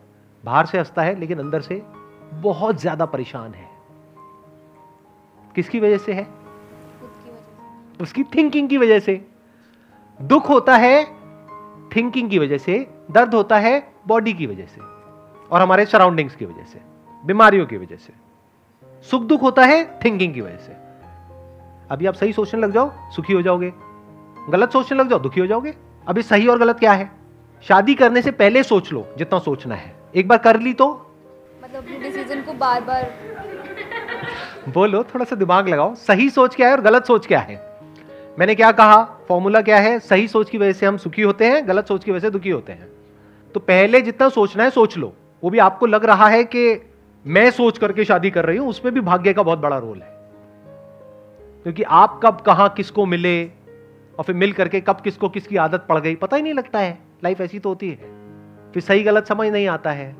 बाहर 0.44 0.66
से 0.66 0.78
हंसता 0.78 1.02
है, 1.02 1.20
लेकिन 1.20 1.38
अंदर 1.38 1.60
से 1.60 1.82
बहुत 2.34 2.80
ज़्यादा 2.80 3.06
परेशान 3.06 3.54
है। 3.54 3.68
किसकी 5.54 5.80
वजह 5.80 5.98
से 5.98 6.12
है? 6.12 6.26
उसकी 8.00 8.22
थिंकिंग 8.24 8.68
की 8.68 8.78
वजह 8.78 8.98
से। 8.98 9.26
दुख 10.22 10.48
होता 10.48 10.76
है 10.76 11.04
थिंकिंग 11.96 12.30
की 12.30 12.38
वजह 12.38 12.58
से। 12.58 12.86
दर्द 13.10 13.34
होता 13.34 13.58
है 13.58 13.92
बॉडी 14.06 14.32
की 14.32 14.46
वजह 14.46 14.66
से। 14.66 14.80
और 15.50 15.62
हमारे 15.62 15.86
सराउंडिंग्स 15.86 16.36
की 16.36 16.44
वजह 16.44 16.64
से, 16.64 16.80
बीमारियों 17.24 17.66
की 17.66 17.76
वजह 17.76 17.96
से। 17.96 18.12
सुख 19.10 19.22
दुख 19.22 19.42
होता 19.42 19.64
है 19.64 20.00
थिंकिंग 20.04 20.34
की 20.34 20.40
वजह 20.40 20.56
से। 20.56 20.72
अभी 21.90 22.06
आप 22.06 22.14
सही 22.14 22.32
सोचने 22.32 22.60
लग 22.60 22.72
जाओ, 22.72 22.90
सुखी 23.10 23.32
हो 23.32 23.42
जाओगे। 23.42 23.72
गलत 24.50 24.72
सोचने 24.72 24.98
लग 24.98 25.10
जाओ, 25.10 25.18
दुखी 25.18 25.40
हो 25.40 25.46
जाओगे। 25.46 25.74
अभी 26.08 26.22
सही 26.22 26.46
और 26.48 26.58
गलत 26.58 26.78
क्या 26.78 26.92
है? 26.92 27.10
शादी 27.68 27.94
करने 27.94 28.22
से 28.22 28.30
पहले 28.30 28.62
सोच 28.62 28.92
लो 28.92 29.06
जितना 29.18 29.38
सोचना 29.38 29.74
है। 29.74 29.94
एक 30.16 30.28
बार 30.28 30.38
कर 30.38 30.60
ली 30.60 30.72
तो? 30.72 30.88
मतलब 31.64 31.84
डिसीज़न 32.02 32.42
को 32.42 32.52
बार 32.52 32.80
बार 32.80 33.12
बोलो 34.68 35.02
थोड़ा 35.02 35.24
सा 35.24 35.36
दिमाग 35.36 35.68
लगाओ। 35.68 35.94
सही 35.94 36.30
सोच 36.30 36.56
क्या 36.56 36.68
है 36.68 36.74
और 36.74 36.80
गलत 36.80 37.06
सोच 37.06 37.26
क्या 37.26 37.40
है? 37.40 37.56
मैंने 38.38 38.54
क्या 38.54 38.72
कहा? 38.72 39.02
फॉर्मूला 39.28 39.60
क्या 39.60 39.78
है? 39.78 39.98
सही 39.98 40.28
सोच 40.28 40.50
की 40.50 40.58
वजह 40.58 40.72
से 40.72 40.86
हम 40.86 40.96
सुखी 40.96 41.22
होते 41.22 41.46
हैं 41.46 41.68
गलत 41.68 41.88
सोच 41.88 42.04
की 42.04 42.10
वजह 42.10 42.20
से 42.20 42.30
दुखी 42.30 42.50
होते 42.50 42.72
हैं। 42.72 42.88
तो 43.54 43.60
पहले 43.60 44.00
जितना 44.00 44.28
सोचना 44.28 44.64
है 44.64 44.70
सोच 44.70 44.96
लो। 44.98 45.12
वो 45.42 45.50
भी 45.50 45.58
आपको 45.58 45.86
लग 45.86 46.04
रहा 46.04 46.28
है 46.28 46.44
कि 46.44 46.90
मैं 47.26 47.50
सोच 47.50 47.78
करके 47.78 48.04
शादी 48.04 48.30
कर 48.30 48.44
रही 48.44 48.56
हूँ 48.56 48.68
उसमें 48.68 48.94
भी 48.94 49.00
भाग्य 49.00 49.32
का 49.32 49.42
बहुत 49.42 49.58
बड़ा 49.58 49.78
रोल 49.78 50.02
है। 50.02 50.12
क्योंकि 51.62 51.82
आप 51.82 52.20
कब 52.24 52.40
कहाँ 52.40 52.68
किसको 52.68 53.06
मिले 53.06 53.63
और 54.18 54.24
फिर 54.24 54.34
मिल 54.34 54.52
करके 54.52 54.80
कब 54.80 55.00
किसको 55.00 55.28
किसकी 55.28 55.56
आदत 55.56 55.86
पड़ 55.88 55.98
गई 56.00 56.14
पता 56.14 56.36
ही 56.36 56.42
नहीं 56.42 56.54
लगता 56.54 56.78
है। 56.78 56.98
लाइफ 57.24 57.40
ऐसी 57.40 57.58
तो 57.58 57.68
होती 57.68 57.90
है। 57.90 57.96
फिर 58.72 58.82
सही 58.82 59.02
गलत 59.02 59.26
समझ 59.26 59.48
नहीं 59.48 59.68
आता 59.68 59.90
है 59.90 60.16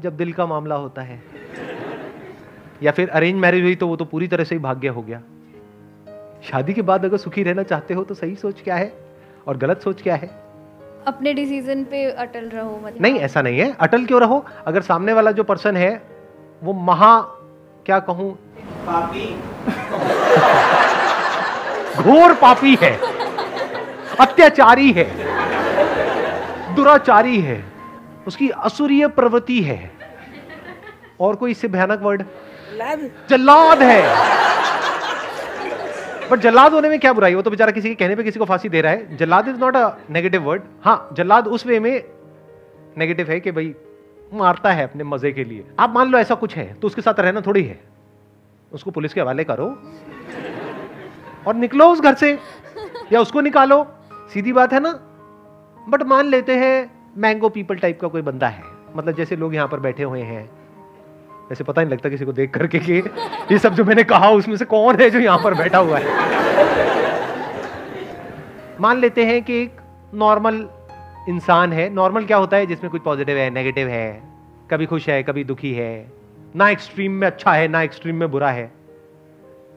जब 0.00 0.16
दिल 0.16 0.32
का 0.32 0.46
मामला 0.46 0.74
होता 0.74 1.02
है। 1.02 1.22
या 2.82 2.92
फिर 2.92 3.08
अरेंज 3.08 3.36
मैरिज 3.36 3.62
हुई 3.62 3.74
तो 3.74 3.88
वो 3.88 3.96
तो 3.96 4.04
पूरी 4.04 4.28
तरह 4.28 4.44
से 4.44 4.54
ही 4.54 4.58
भाग्य 4.58 4.88
हो 4.88 5.02
गया। 5.02 5.22
शादी 6.42 6.72
के 6.72 6.82
बाद 6.82 7.04
अगर 7.04 7.16
सुखी 7.16 7.42
रहना 7.42 7.62
चाहते 7.62 7.94
हो 7.94 8.04
तो 8.04 8.14
सही 8.14 8.34
सोच 8.34 8.60
क्या 8.60 8.76
है 8.76 8.92
और 9.48 9.56
गलत 9.56 9.80
सोच 9.82 10.02
क्या 10.02 10.14
है? 10.14 10.30
अपने 11.06 11.34
डिसीज़न 11.34 11.84
पे 11.84 12.10
अटल 12.10 12.48
रहो 12.48 12.80
मतलब। 12.84 13.02
नहीं 13.02 13.18
ऐसा 13.18 13.42
नहीं 13.42 13.58
है। 13.58 13.76
अटल 13.80 14.04
क्यों 14.04 14.20
रहो? 14.20 14.44
अगर 14.66 14.82
सामने 14.82 15.12
वाला 15.12 15.30
जो 15.30 15.44
पर्सन 15.44 15.76
है 15.76 16.02
वो 16.62 16.72
महा 16.72 17.20
क्या 17.86 17.98
कहूँ? 17.98 18.32
पापी। 18.88 19.34
घोर 22.02 22.34
पापी 22.34 22.78
है। 22.82 23.13
अत्याचारी 24.20 24.92
है 24.92 25.04
दुराचारी 26.74 27.40
है 27.40 27.62
उसकी 28.26 28.48
असुरीय 28.48 29.06
प्रवृत्ति 29.10 29.60
है। 29.62 29.90
और 31.20 31.36
कोई 31.36 31.50
इससे 31.50 31.68
भयानक 31.68 32.00
वर्ड 32.02 32.24
जल्लाद 33.30 33.82
है। 33.82 34.02
बट 36.30 36.40
जल्लाद 36.40 36.72
होने 36.72 36.88
में 36.88 36.98
क्या 37.00 37.12
बुराई 37.12 37.34
वो 37.34 37.42
तो 37.42 37.50
बेचारा 37.50 37.72
किसी 37.72 37.88
के 37.88 37.94
कहने 37.94 38.16
पे 38.16 38.22
किसी 38.22 38.38
को 38.38 38.44
फांसी 38.44 38.68
दे 38.68 38.80
रहा 38.80 38.92
है। 38.92 39.16
जल्लाद 39.16 39.48
is 39.48 39.56
not 39.56 39.76
a 39.76 39.90
negative 40.10 40.42
word 40.42 40.62
हाँ 40.84 41.08
जल्लाद 41.12 41.48
उस 41.48 41.66
वे 41.66 41.80
में 41.80 42.02
नेगेटिव 42.98 43.30
है 43.30 43.40
कि 43.40 43.50
भाई 43.52 43.74
मारता 44.32 44.70
है 44.72 44.84
अपने 44.84 45.04
मज़े 45.04 45.32
के 45.32 45.44
लिए। 45.44 45.64
आप 45.78 45.94
मान 45.94 46.10
लो 46.10 46.18
ऐसा 46.18 46.34
कुछ 46.34 46.56
है 46.56 46.72
तो 46.74 46.86
उसके 46.86 47.02
साथ 47.02 47.20
रहना 47.20 47.40
थोड़ी 47.40 47.62
है। 47.62 47.78
उसको 48.72 48.90
पुलिस 48.90 49.14
के 49.14 49.20
हवाले 49.20 49.44
करो। 49.44 49.66
और 51.46 51.54
निकलो 51.54 51.88
उस 51.88 52.00
घर 52.00 52.14
से 52.14 52.38
या 53.12 53.20
उसको 53.20 53.40
निकालो। 53.40 53.86
सीधी 54.34 54.52
बात 54.52 54.72
है 54.72 54.80
ना? 54.80 54.90
बट 55.88 56.02
मान 56.02 56.26
लेते 56.26 56.56
हैं 56.56 56.90
मैंगो 57.16 57.48
पीपल 57.48 57.76
टाइप 57.76 58.00
का 58.00 58.08
कोई 58.08 58.22
बंदा 58.22 58.48
है। 58.48 58.62
मतलब 58.96 59.14
जैसे 59.14 59.36
लोग 59.36 59.54
यहाँ 59.54 59.68
पर 59.68 59.80
बैठे 59.80 60.02
हुए 60.02 60.20
हैं। 60.20 60.50
वैसे 61.50 61.64
पता 61.64 61.82
नहीं 61.82 61.92
लगता 61.92 62.08
किसी 62.08 62.24
को 62.24 62.32
देख 62.32 62.50
करके 62.50 62.78
कि 62.78 62.92
ये 63.52 63.58
सब 63.58 63.74
जो 63.74 63.84
मैंने 63.84 64.04
कहा, 64.04 64.30
उसमें 64.30 64.56
से 64.56 64.64
कौन 64.64 65.00
है 65.00 65.10
जो 65.10 65.18
यहाँ 65.18 65.40
पर 65.44 65.54
बैठा 65.54 65.78
हुआ 65.78 65.98
है? 65.98 66.06
मान 68.80 68.98
लेते 68.98 69.24
हैं 69.24 69.42
कि 69.42 69.62
एक 69.62 69.76
नॉर्मल 70.14 70.68
इंसान 71.28 71.72
है। 71.72 71.94
नॉर्मल 71.94 72.24
क्या 72.24 72.36
होता 72.36 72.56
है? 72.56 72.66
जिसमें 72.66 72.90
कुछ 72.90 73.02
पॉजिटिव 73.02 73.36
है 73.36 73.50
नेगेटिव 73.50 73.88
है। 73.88 74.22
कभी 74.70 74.86
खुश 74.86 75.08
है, 75.08 75.22
कभी 75.22 75.44
दुखी 75.44 75.74
है। 75.74 76.12
ना 76.56 76.68
एक्सट्रीम 76.68 77.12
में 77.12 77.26
अच्छा 77.26 77.52
है, 77.52 77.68
ना 77.68 77.82
एक्सट्रीम 77.82 78.16
में 78.16 78.30
बुरा 78.30 78.50
है। 78.50 78.72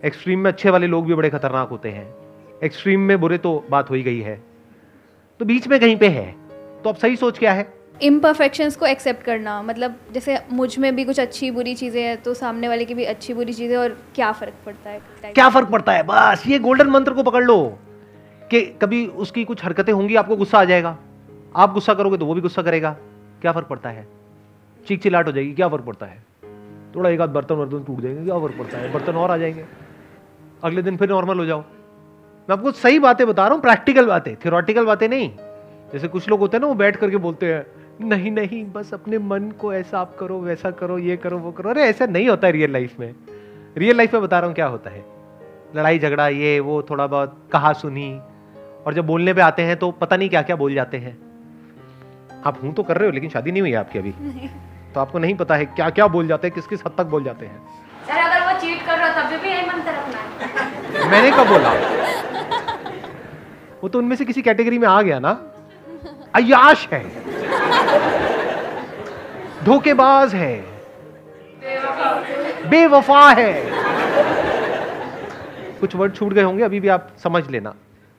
एक्सट्रीम 0.06 0.40
में 0.40 0.52
अच्छे 0.52 0.70
वाले 0.70 0.88
लोग 0.88 1.06
भी 1.06 1.14
बड़े 1.14 1.30
खतरनाक 1.30 1.70
होते 1.70 1.90
हैं। 1.90 2.16
एक्सट्रीम 2.64 3.00
में 3.00 3.20
बुरे 3.20 3.38
तो 3.38 3.66
बात 3.70 3.90
हो 3.90 3.96
ही 3.96 4.04
गई 4.04 4.20
है। 4.20 4.47
तो 5.40 5.46
बीच 5.46 5.68
में 5.68 5.80
कहीं 5.80 5.96
पे 5.98 6.08
है। 6.08 6.26
तो 6.84 6.90
अब 6.90 6.96
सही 6.96 7.16
सोच 7.16 7.40
क्या 7.40 7.54
है? 7.54 7.74
इम्परफेक्शंस 8.02 8.76
को 8.76 8.86
एक्सेप्ट 8.86 9.24
करना 9.24 9.62
मतलब 9.62 9.96
जैसे 10.14 10.38
मुझमें 10.52 10.96
भी 10.96 11.04
कुछ 11.06 11.20
अच्छी 11.20 11.50
बुरी 11.52 11.74
चीज़ें 11.76 12.02
हैं 12.02 12.18
तो 12.22 12.34
सामने 12.34 12.68
वाले 12.68 12.86
की 12.86 12.94
भी 12.94 13.04
अच्छी 13.04 13.34
बुरी 13.34 13.54
चीज़ें 13.54 13.76
और 13.78 13.98
क्या 14.16 14.32
फ़र्क 14.32 14.54
पड़ता 14.66 14.90
है? 14.90 15.02
क्या 15.34 15.50
फ़र्क 15.50 15.68
पड़ता 15.68 15.92
है? 15.92 16.04
बस 16.04 16.44
ये 16.48 16.60
गोल्डन 16.60 16.88
मंत्र 16.88 17.14
को 17.14 17.24
पकड़ 17.24 17.44
लो 17.44 17.58
कि 18.42 18.62
कभी 18.82 19.06
उसकी 19.08 19.44
कुछ 19.44 19.64
हरकतें 19.66 19.94
होंगी 19.94 20.16
आपको 20.16 20.36
गुस्सा 20.36 20.60
आ 20.60 20.64
जाएगा। 20.64 20.98
आप 21.56 21.74
गुस्सा 21.74 21.94
करोगे 21.94 22.18
तो 22.18 22.26
वो 22.26 22.34
भी 22.34 22.42
गुस्सा 22.42 22.62
करेगा। 22.62 22.92
क्या 23.42 23.52
फ़र्क 23.52 23.68
पड़ता 23.68 23.90
है? 23.90 24.08
चीख 24.88 25.02
चिलाट 25.02 25.28
हो 25.28 25.32
जाएगी 25.32 25.54
क्या 25.54 25.68
फ़र्क 25.68 25.86
पड़ता 25.86 26.06
है? 26.06 26.24
थोड़ा 26.96 27.10
एक 27.10 27.22
आध 27.22 27.30
बर्तन 27.30 27.56
वर्तन 27.56 27.84
टूट 27.84 28.02
जाएँगे 28.02 28.24
क्या 28.26 28.40
फ़र्क 28.40 28.58
पड़ता 28.58 28.78
है? 28.78 28.94
बर्तन 28.94 29.14
और 29.14 29.32
आ 29.32 29.38
जाएँगे। 29.38 29.66
अगले 30.64 30.82
दिन 30.82 30.98
फिर 30.98 31.10
नॉर्मल 31.10 31.38
हो 31.38 31.46
जाओ। 31.46 31.64
मैं 32.50 32.56
आपको 32.58 32.72
सही 32.72 33.00
बातें 33.00 33.26
बता 33.28 33.46
रहा 33.46 33.54
हूँ 33.54 33.62
प्रैक्टिकल 33.62 34.06
बातें 34.06 34.36
थियोरटिकल 34.36 34.86
बातें 34.86 35.08
नहीं। 35.10 35.30
जैसे 35.94 36.08
कुछ 36.08 36.28
लोग 36.30 36.40
होते 36.40 36.58
हैं 36.58 36.62
ना 36.62 36.68
वो 36.68 36.74
बैठ 36.76 36.96
करके 36.96 37.18
बोलते 37.18 37.46
हैं 37.46 37.66
नहीं 38.02 38.32
नहीं 38.32 38.64
बस 38.72 38.94
अपने 38.94 39.18
मन 39.20 39.50
को 39.60 39.74
ऐसा 39.74 40.00
आप 40.00 40.16
करो 40.20 40.40
वैसा 40.42 40.72
करो 40.72 40.98
ये 40.98 41.18
करो 41.18 41.38
वो 41.38 41.52
करो। 41.52 41.70
अरे 41.70 41.84
ऐसा 41.84 42.06
नहीं 42.06 42.30
होता 42.30 42.48
है 42.48 42.54
रियल 42.54 42.72
लाइफ 42.74 43.00
में। 43.00 43.14
रियल 43.78 43.98
लाइफ 43.98 44.14
में 44.14 44.22
बता 44.22 44.40
रहा 44.40 44.48
हूँ 44.48 44.56
क्या 44.56 44.68
होता 44.68 44.90
है। 44.90 45.04
लड़ाई 45.76 46.00
झगड़ा 46.00 46.28
ये 46.28 46.60
वो 46.60 46.82
थोड़ा 46.90 47.08
बहुत 47.08 47.38
कहा 47.52 47.72
सुनी 47.74 48.10
और 48.86 48.94
जब 48.94 49.06
बोलने 49.08 49.34
पे 49.34 49.42
आते 49.42 49.62
हैं 49.62 49.78
तो 49.78 49.92
पता 49.94 50.18
नहीं 50.18 50.30
क्या 50.30 50.42
क्या 50.42 50.56
बोल 50.56 50.74
जाते 50.76 50.98
हैं। 50.98 51.18
आप 52.46 52.60
हूँ 52.64 52.74
तो 52.74 52.84
कर 52.84 52.98
रहे 52.98 53.08
हो 53.08 53.14
लेकिन 53.14 53.30
शादी 53.30 53.52
नहीं 53.52 53.62
हुई 53.62 53.74
आपकी 53.76 54.00
अभी। 54.00 54.12
तो 54.94 55.00
आपको 55.00 55.20
नहीं 55.20 55.36
पता 55.36 55.56
है 55.56 55.66
क्या 55.66 55.90
क्या 55.90 56.08
बोल 56.08 56.28
जाते 56.28 56.48
हैं 56.48 56.56
किस 56.56 56.68
किस 56.68 56.86
हद 56.86 56.96
तक 56.98 57.06
बोल 57.08 57.24
जाते 57.24 57.46
हैं। 57.46 57.60
सर 58.08 58.18
अगर 58.20 58.46
वो 58.48 58.60
चीट 58.62 58.86
कर 58.86 58.98
रहा 58.98 59.10
तब 59.22 59.42
भी 59.42 59.50
है 59.50 59.66
मैंने 61.10 61.32
कब 61.32 61.48
बोला? 61.48 61.74
वो 63.84 63.90
तो 63.90 64.00
उनमें 64.00 64.16
से 64.16 64.26
किसी 64.26 64.42
कैटेगरी 64.42 64.78
में 64.80 64.88
आ 64.88 65.02
गया 65.02 65.20
ना। 65.20 65.32
अयाश 66.36 66.88
है। 66.94 67.04
धोखेबाज 69.64 70.36
है। 70.36 70.66
बेवफा 72.70 73.30
है। 73.30 73.54
कुछ 75.80 75.96
वर्ड 75.96 76.16
छूट 76.16 76.34
गए 76.34 76.44
होंगे, 76.44 76.64
अभी 76.64 76.80
भी 76.80 76.88
आप 76.88 77.10
समझ 77.24 77.50
लेना 77.50 77.74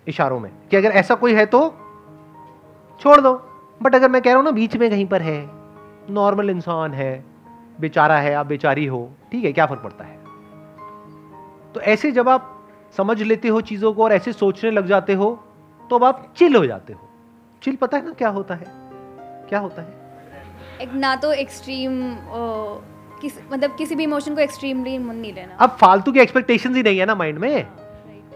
इशारों 0.09 0.41
में 0.41 0.51
कि 0.71 0.77
अगर 0.77 0.91
ऐसा 0.91 1.15
कोई 1.15 1.35
है 1.35 1.47
तो 1.47 1.61
छोड़ 3.01 3.21
दो। 3.21 3.33
बट 3.83 3.95
अगर 3.95 4.09
मैं 4.09 4.23
कह 4.23 4.31
रहा 4.31 4.37
हूँ 4.37 4.45
ना, 4.45 4.51
बीच 4.51 4.77
में 4.77 4.91
कहीं 4.91 5.07
पर 5.07 5.23
है, 5.23 5.51
नॉर्मल 6.11 6.51
इंसान 6.51 6.95
है, 6.95 7.25
बेचारा 7.81 8.17
है, 8.17 8.35
आप 8.35 8.47
बेचारी 8.47 8.87
हो, 8.87 9.13
ठीक 9.33 9.45
है, 9.45 9.53
क्या 9.53 9.67
फ़र्क 9.67 9.81
पड़ता 9.81 10.05
है? 10.05 10.19
तो 11.75 11.81
ऐसे 11.81 12.11
जब 12.11 12.29
आप 12.29 12.69
समझ 12.97 13.23
लेते 13.23 13.49
हो 13.49 13.61
चीज़ों 13.61 13.93
को 13.93 14.05
और 14.05 14.13
ऐसे 14.13 14.33
सोचने 14.33 14.71
लग 14.71 14.87
जाते 14.87 15.15
हो 15.15 15.45
तो 15.91 15.97
अब 15.97 16.05
आप 16.05 16.33
चिल 16.39 16.57
हो 16.57 16.67
जाते 16.67 16.93
हो। 16.93 17.09
चिल 17.63 17.77
पता 17.77 17.97
है 17.97 18.05
ना 18.05 18.13
क्या 18.13 18.29
होता 18.29 18.55
है? 18.55 18.65
क्या 19.49 19.59
होता 19.59 19.83
है? 19.83 19.89
एक 20.81 20.93
ना 20.95 21.15
तो 21.17 21.33
एक्सट्रीम 21.35 22.01
किस 23.21 23.39
मतलब 23.53 23.77
किसी 23.77 23.95
भी 23.95 24.05
इमोशन 24.05 24.35
को 24.35 24.41
एक्सट्रीमली 24.41 24.99
नहीं 24.99 25.33
लेना। 25.35 25.57
अब 25.57 25.77
फालतू 25.81 26.13
की 26.13 26.21
एक्सपेक्टेशंस 26.21 26.77
ही 26.77 26.83
नहीं 26.83 26.99
है 26.99 27.07
ना 27.07 27.15
माइंड 27.15 27.39
में। 27.39 27.67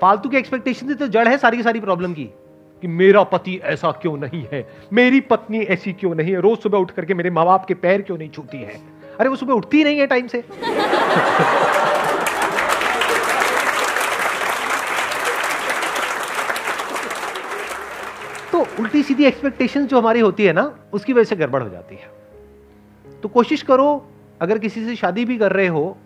फालतू 0.00 0.28
की 0.28 0.36
एक्सपेक्टेशन 0.36 0.94
तो 0.94 1.06
जड़ 1.08 1.28
है 1.28 1.36
सारी 1.38 1.56
की 1.56 1.62
सारी 1.62 1.80
प्रॉब्लम 1.80 2.14
की। 2.14 2.24
कि 2.82 2.88
मेरा 2.88 3.22
पति 3.24 3.54
ऐसा 3.64 3.90
क्यों 3.92 4.16
नहीं 4.16 4.44
है? 4.52 4.66
मेरी 4.92 5.20
पत्नी 5.20 5.58
ऐसी 5.70 5.92
क्यों 5.92 6.14
नहीं 6.14 6.32
है? 6.32 6.40
रोज 6.40 6.58
सुबह 6.58 6.78
उठ 6.78 6.90
करके 6.90 7.14
मेरे 7.14 7.30
माँ 7.30 7.44
बाप 7.46 7.64
के 7.64 7.74
पैर 7.74 8.02
क्यों 8.02 8.16
नहीं 8.18 8.30
छूती 8.30 8.58
है? 8.58 8.80
अरे 9.20 9.28
वो 9.28 9.36
सुबह 9.36 9.54
उठती 9.54 9.84
नहीं 9.84 9.98
है 9.98 10.06
टाइम 10.06 10.26
से। 10.26 10.42
उल्टी 18.80 19.02
सीधी 19.02 19.24
एक्सपेक्टेशन 19.24 19.86
जो 19.86 19.98
हमारी 19.98 20.20
होती 20.20 20.44
है 20.44 20.52
ना, 20.52 20.78
उसकी 20.92 21.12
वजह 21.12 21.24
से 21.24 21.36
गड़बड़ 21.36 21.62
हो 21.62 21.68
जाती 21.68 21.94
है। 21.94 22.10
तो 23.20 23.28
कोशिश 23.28 23.62
करो, 23.62 24.06
अगर 24.40 24.58
किसी 24.58 24.86
से 24.86 24.96
शादी 24.96 25.24
भी 25.24 25.38
कर 25.38 25.52
रहे 25.52 25.66
हो, 25.66 25.96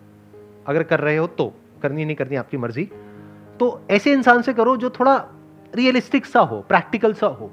अगर 0.67 0.83
कर 0.83 0.99
रहे 0.99 1.17
हो 1.17 1.27
तो 1.27 1.53
करनी 1.81 2.05
नहीं 2.05 2.15
करनी, 2.15 2.35
आपकी 2.35 2.57
मर्ज़ी। 2.57 2.83
तो 3.59 3.81
ऐसे 3.89 4.11
इंसान 4.11 4.41
से 4.41 4.53
करो 4.53 4.77
जो 4.77 4.89
थोड़ा 4.89 5.25
रियलिस्टिक 5.75 6.25
सा 6.25 6.39
हो 6.39 6.61
प्रैक्टिकल 6.61 7.13
सा 7.13 7.27
हो। 7.27 7.51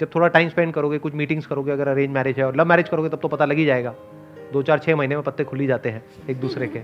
जब 0.00 0.08
थोड़ा 0.14 0.28
टाइम 0.28 0.48
स्पेंड 0.48 0.74
करोगे, 0.74 0.98
कुछ 0.98 1.14
मीटिंग्स 1.14 1.46
करोगे, 1.46 1.72
अगर 1.72 1.88
अरेंज 1.88 2.10
मैरिज 2.10 2.38
है 2.38 2.44
और 2.46 2.56
लव 2.56 2.64
मैरिज 2.64 2.88
करोगे, 2.88 3.08
तब 3.08 3.18
तो 3.18 3.28
पता 3.28 3.44
लग 3.44 3.56
ही 3.56 3.64
जाएगा। 3.64 3.94
दो 4.52 4.62
चार 4.62 4.78
छः 4.78 4.96
महीने 4.96 5.14
में 5.14 5.24
पत्ते 5.24 5.44
खुल 5.44 5.60
ही 5.60 5.66
जाते 5.66 5.88
हैं 5.88 6.04
एक 6.30 6.40
दूसरे 6.40 6.66
के। 6.66 6.78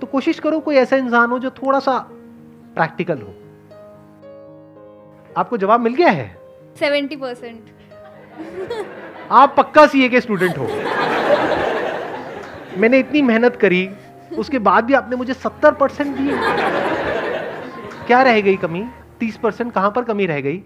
तो 0.00 0.06
कोशिश 0.06 0.40
करो 0.40 0.60
कोई 0.60 0.76
ऐसा 0.76 0.96
इंसान 0.96 1.30
हो 1.30 1.38
जो 1.38 1.50
थोड़ा 1.50 1.78
सा 1.78 1.98
प्रैक्टिकल 2.74 3.18
हो। 3.18 3.34
आपको 5.38 5.56
जवाब 5.56 5.80
मिल 5.80 5.94
गया 5.94 6.08
है? 6.08 6.26
Seventy 6.78 7.16
percent. 7.16 7.60
आप 9.32 9.54
पक्का 9.56 9.86
सीए 9.86 10.08
के 10.08 10.20
स्टूडेंट 10.20 10.58
हो। 10.58 10.66
मैंने 12.78 12.98
इतनी 12.98 13.22
मेहनत 13.22 13.56
करी 13.56 13.88
उसके 14.38 14.58
बाद 14.58 14.84
भी 14.84 14.94
आपने 14.94 15.16
मुझे 15.16 15.34
सत्तर 15.34 15.72
परसेंट 15.74 16.16
दिए। 16.16 16.38
क्या 18.06 18.22
रह 18.22 18.40
गई 18.40 18.56
कमी? 18.56 18.84
तीस 19.20 19.36
परसेंट 19.36 19.72
कहाँ 19.72 19.90
पर 19.90 20.04
कमी 20.04 20.26
रह 20.26 20.40
गई? 20.40 20.62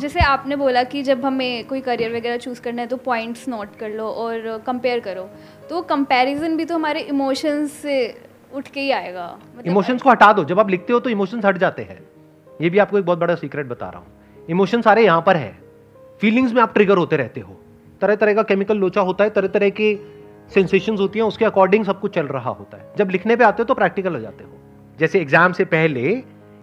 जैसे 0.00 0.20
आपने 0.20 0.56
बोला 0.56 0.82
कि 0.84 1.02
जब 1.02 1.24
हमें 1.24 1.66
कोई 1.66 1.80
करियर 1.80 2.16
वगैरह 2.16 2.36
चूज़ 2.36 2.60
करना 2.60 2.82
है 2.82 2.88
तो 2.88 2.96
पॉइंट्स 2.96 3.48
नोट 3.48 3.76
कर 3.76 3.90
लो 3.90 4.08
और 4.08 4.62
कंपेयर 4.66 5.00
करो। 5.00 5.28
तो 5.70 5.80
कंपैरिजन 5.82 6.56
भी 6.56 6.64
तो 6.64 6.74
हमारे 6.74 7.00
इमोशंस 7.00 7.72
से 7.72 7.96
उठ 8.54 8.68
के 8.68 8.80
ही 8.80 8.90
आएगा। 8.90 9.26
मतलब 9.56 9.66
इमोशंस 9.66 10.02
को 10.02 10.10
हटा 10.10 10.32
दो। 10.32 10.44
जब 10.44 10.60
आप 10.60 10.70
लिखते 10.70 10.92
हो 10.92 11.00
तो 11.00 11.10
इमोशंस 11.10 11.44
हट 11.44 11.58
जाते 11.58 11.82
हैं। 11.82 11.98
ये 12.60 12.70
भी 12.70 12.78
आपको 12.78 12.98
एक 12.98 13.04
बहुत 13.04 13.18
बड़ा 13.18 13.34
सीक्रेट 13.34 13.66
बता 13.66 13.88
रहा 13.88 14.00
हूँ। 14.00 14.46
इमोशन 14.48 14.82
सारे 14.82 15.04
यहाँ 15.04 15.22
पर 15.22 15.36
है। 15.36 15.58
फीलिंग्स 16.20 16.52
में 16.52 16.60
आप 16.62 16.74
ट्रिगर 16.74 16.96
होते 16.96 17.16
रहते 17.16 17.40
हो। 17.40 17.56
तरह 18.00 18.14
तरह 18.14 18.34
का 18.34 18.42
केमिकल 18.42 18.76
लोचा 18.76 19.00
होता 19.00 19.24
है 19.24 19.30
तरह 19.30 19.48
तरह 19.48 19.70
के 19.70 19.94
सेंसेशंस 20.54 21.00
होती 21.00 21.18
हैं, 21.18 21.26
उसके 21.26 21.44
अकॉर्डिंग 21.44 21.84
सब 21.84 22.00
कुछ 22.00 22.14
चल 22.14 22.26
रहा 22.26 22.50
होता 22.50 22.76
है। 22.76 22.92
जब 22.98 23.10
लिखने 23.10 23.36
पे 23.36 23.44
आते 23.44 23.62
हो 23.62 23.64
तो 23.64 23.74
प्रैक्टिकल 23.74 24.14
हो 24.14 24.20
जाते 24.20 24.44
हो। 24.44 24.50
जैसे 24.98 25.20
एग्ज़ाम 25.20 25.52
से 25.52 25.64
पहले 25.64 26.22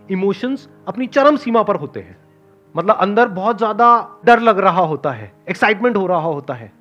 इमोशंस 0.09 0.67
अपनी 0.87 1.07
चरम 1.07 1.35
सीमा 1.37 1.63
पर 1.63 1.75
होते 1.75 1.99
हैं। 1.99 2.17
मतलब 2.75 2.95
अंदर 2.95 3.27
बहुत 3.29 3.57
ज़्यादा 3.57 3.87
डर 4.25 4.39
लग 4.39 4.59
रहा 4.59 4.81
होता 4.81 5.11
है 5.11 5.31
एक्साइटमेंट 5.49 5.97
हो 5.97 6.05
रहा 6.07 6.19
होता 6.19 6.53
है। 6.53 6.71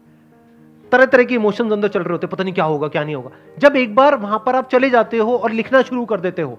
तरह 0.93 1.07
तरह 1.07 1.25
के 1.25 1.35
इमोशंस 1.35 1.73
अंदर 1.73 1.89
चल 1.89 2.03
रहे 2.03 2.13
होते 2.13 2.27
हैं, 2.27 2.31
पता 2.31 2.45
नहीं 2.45 2.55
क्या 2.55 2.65
होगा, 2.65 2.89
क्या 2.89 3.05
नहीं 3.05 3.15
होगा। 3.15 3.31
जब 3.59 3.77
एक 3.77 3.95
बार 3.95 4.17
वहाँ 4.17 4.43
पर 4.47 4.57
आप 4.57 4.69
चले 4.69 4.91
जाते 4.91 5.19
हो 5.19 5.37
और 5.37 5.51
लिखना 5.51 5.83
शुरू 5.83 6.05
कर 6.05 6.21
देते 6.21 6.43
हो, 6.43 6.59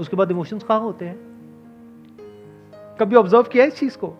उसके 0.00 0.16
बाद 0.16 0.30
इमोशंस 0.30 0.62
कहाँ 0.62 0.80
होते 0.80 1.04
हैं? 1.04 1.33
कभी 3.00 3.16
ऑब्ज़र्व 3.16 3.42
किया 3.42 3.64
है 3.64 3.68
इस 3.68 3.78
चीज़ 3.78 3.96
को? 3.98 4.14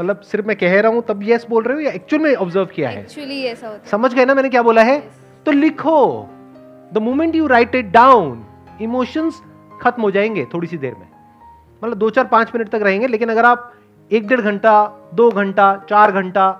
मतलब 0.00 0.20
सिर्फ़ 0.20 0.46
मैं 0.46 0.56
कह 0.56 0.80
रहा 0.80 0.92
हूँ 0.92 1.02
तब 1.08 1.20
यस 1.22 1.46
बोल 1.50 1.64
रहे 1.64 1.74
हो 1.74 1.80
या 1.80 1.90
एक्चुअल 1.90 2.22
में 2.22 2.34
ऑब्ज़र्व 2.34 2.66
किया 2.66 2.88
है? 2.88 3.00
एक्चुअली 3.00 3.42
ऐसा 3.42 3.68
होता 3.68 3.88
समझ 3.90 4.14
गए 4.14 4.24
ना 4.24 4.34
मैंने 4.34 4.48
क्या 4.48 4.62
बोला 4.62 4.82
है? 4.82 4.98
तो 5.46 5.52
लिखो। 5.52 6.28
The 6.92 6.98
moment 6.98 7.34
you 7.34 7.46
write 7.46 7.74
it 7.74 7.90
down 7.90 8.44
emotions 8.80 9.42
खत्म 9.82 10.02
हो 10.02 10.10
जाएँगे 10.10 10.44
थोड़ी 10.54 10.66
सी 10.66 10.78
देर 10.78 10.94
में। 10.94 11.08
मतलब 11.82 11.96
दो 11.98 12.10
चार 12.10 12.24
पाँच 12.24 12.50
मिनट 12.54 12.68
तक 12.68 12.82
रहेंगे 12.82 13.06
लेकिन 13.06 13.28
अगर 13.28 13.44
आप 13.44 13.72
एक 14.10 14.26
डेढ़ 14.28 14.40
घंटा 14.40 14.74
दो 15.14 15.30
घंटा 15.30 15.74
चार 15.88 16.12
घंटा 16.12 16.50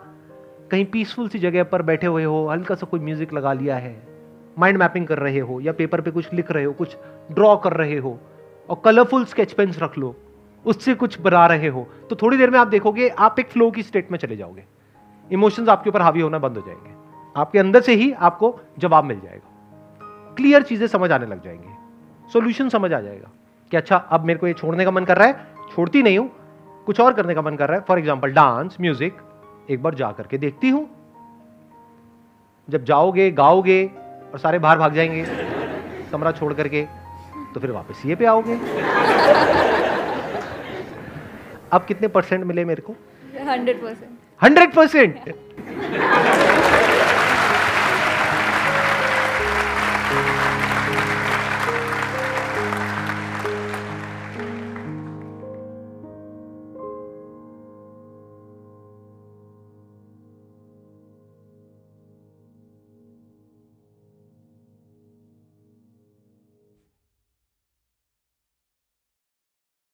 कहीं 0.71 0.85
पीसफुल 0.85 1.29
सी 1.29 1.39
जगह 1.39 1.65
पर 1.65 1.83
बैठे 1.83 2.07
हुए 2.07 2.25
हो 2.25 2.47
हल्का 2.49 2.75
सा 2.75 2.87
कोई 2.87 3.01
म्यूज़िक 3.01 3.33
लगा 3.33 3.53
लिया 3.53 3.77
है 3.77 3.95
माइंड 4.59 4.79
मैपिंग 4.79 5.07
कर 5.07 5.19
रहे 5.19 5.39
हो 5.39 5.61
या 5.61 5.73
पेपर 5.73 6.01
पे 6.01 6.11
कुछ 6.11 6.33
लिख 6.35 6.51
रहे 6.51 6.65
हो 6.65 6.73
कुछ 6.73 6.97
ड्रॉ 7.33 7.57
कर 7.57 7.73
रहे 7.73 7.99
हो 7.99 8.19
और 8.69 8.81
कलरफुल 8.85 9.25
स्केच 9.25 9.53
पेन्स 9.53 9.79
रख 9.83 9.99
लो 9.99 10.15
उससे 10.65 10.95
कुछ 10.95 11.21
बना 11.21 11.47
रहे 11.47 11.69
हो 11.69 11.87
तो 12.11 12.17
थोड़ी 12.17 12.37
देर 12.37 12.51
में 12.51 12.59
आप 12.59 12.67
देखोगे, 12.67 13.09
आप 13.09 13.39
एक 13.39 13.51
फ्लो 13.51 13.71
की 13.71 13.83
स्टेट 13.83 14.11
में 14.13 14.19
चले 14.19 14.37
जाओगे। 14.37 14.65
इमोशंस 15.31 15.69
आपके 15.69 15.91
ऊपर 15.91 16.03
हावी 16.03 16.21
होना 16.21 16.39
बंद 16.39 16.57
हो 16.57 16.63
जाएँगे। 16.67 16.95
आपके 17.37 17.59
अंदर 17.59 17.81
से 17.81 17.95
ही 17.95 18.11
आपको 18.13 18.59
जवाब 18.79 19.05
मिल 19.05 19.21
जाएगा। 19.21 20.35
क्लियर 20.37 20.63
चीज़ें 20.63 20.87
समझ 20.87 21.11
आने 21.13 21.27
लग 21.27 21.43
जाएँगे। 21.45 22.31
सोल्यूशन 22.31 22.69
समझ 22.69 22.93
आ 22.93 23.01
जाएगा 23.01 23.31
कि 23.73 23.77
अच्छा 23.77 23.97
अब 23.97 24.25
मेरे 24.25 24.39
को 24.39 24.47
ये 24.47 24.53
छोड़ने 24.53 24.85
का 24.85 24.91
मन 24.91 25.05
कर 25.05 25.19
रहा 25.19 25.27
है, 25.27 25.47
छोड़ती 25.75 26.03
नहीं 26.03 26.19
हूँ, 26.19 26.31
कुछ 26.87 27.01
और 27.01 27.13
करने 27.13 27.35
का 27.35 27.43
मन 27.43 27.57
कर 27.57 27.69
रहा 27.69 27.79
है। 27.79 27.85
फॉर 27.89 27.99
एग्ज़ाम्पल 27.99 28.33
डांस 28.33 28.77
म्यूज़िक 28.81 29.17
एक 29.71 29.83
बार 29.83 29.95
जा 29.95 30.11
करके 30.13 30.39
देखती 30.39 30.69
हूँ। 30.69 30.89
जब 32.69 32.85
जाओगे, 32.85 33.31
गाओगे 33.31 33.85
और 34.33 34.39
सारे 34.39 34.59
बाहर 34.59 34.79
भाग 34.79 34.95
जाएँगे, 34.95 35.25
कमरा 36.13 36.33
छोड़ 36.33 36.53
करके 36.55 36.87
तो 37.55 37.61
फिर 37.61 37.71
वापस 37.71 38.03
ये 38.07 38.15
पे 38.15 38.27
आओगे। 38.27 38.57
अब 41.73 41.85
कितने 41.85 42.09
परसेंट 42.09 42.45
मिले 42.45 42.65
मेरे 42.65 42.83
को? 42.83 42.93
Hundred 43.51 43.83
percent. 43.83 44.11
Hundred 44.43 44.73
percent? 44.75 45.15